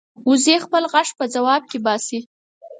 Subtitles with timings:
[0.27, 2.19] وزې خپل غږ په ځواب کې باسي